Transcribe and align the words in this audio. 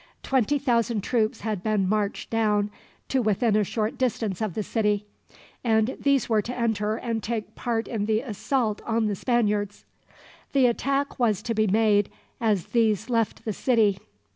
Twenty 0.23 0.57
thousand 0.57 1.01
troops 1.01 1.41
had 1.41 1.61
been 1.61 1.87
marched 1.87 2.31
down 2.31 2.71
to 3.09 3.21
within 3.21 3.55
a 3.55 3.63
short 3.63 3.99
distance 3.99 4.41
of 4.41 4.55
the 4.55 4.63
city, 4.63 5.05
and 5.63 5.95
these 5.99 6.27
were 6.27 6.41
to 6.41 6.57
enter 6.57 6.95
and 6.95 7.21
take 7.21 7.53
part 7.53 7.87
in 7.87 8.07
the 8.07 8.21
assault 8.21 8.81
on 8.87 9.05
the 9.05 9.13
Spaniards. 9.15 9.85
The 10.53 10.65
attack 10.65 11.19
was 11.19 11.43
to 11.43 11.53
be 11.53 11.67
made 11.67 12.09
as 12.39 12.65
these 12.73 13.11
left 13.11 13.45
the 13.45 13.53
city. 13.53 13.99